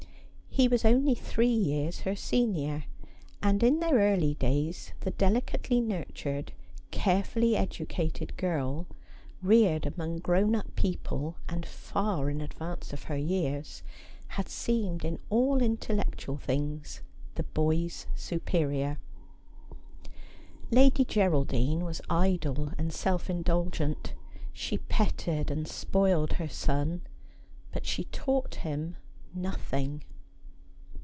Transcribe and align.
He 0.53 0.67
was 0.67 0.83
only 0.83 1.15
three 1.15 1.47
years 1.53 2.01
her 2.01 2.13
senior, 2.13 2.83
and 3.41 3.63
in 3.63 3.79
their 3.79 3.93
early 3.99 4.35
youth 4.41 4.91
the 4.99 5.11
delicately 5.11 5.79
nurtured, 5.79 6.51
carefully 6.91 7.55
educated 7.55 8.35
girl, 8.35 8.85
reared 9.41 9.85
among 9.85 10.17
grown 10.19 10.53
up 10.53 10.75
people, 10.75 11.37
and 11.47 11.65
far 11.65 12.29
in 12.29 12.41
advance 12.41 12.91
of 12.91 13.03
her 13.03 13.15
years, 13.15 13.81
had 14.27 14.49
seemed 14.49 15.05
in 15.05 15.19
all 15.29 15.61
intellectual 15.61 16.35
things 16.35 16.99
the 17.35 17.43
boy's 17.43 18.05
superior. 18.13 18.99
Lady 20.69 21.05
Geraldine 21.05 21.85
was 21.85 22.01
idle 22.09 22.73
and 22.77 22.91
self 22.91 23.29
indulgent; 23.29 24.15
she 24.51 24.79
petted 24.79 25.49
and 25.49 25.65
spoiled 25.65 26.33
her 26.33 26.49
son, 26.49 27.03
but 27.71 27.85
she 27.85 28.03
taught 28.03 28.55
him 28.55 28.97
nothing. 29.33 30.03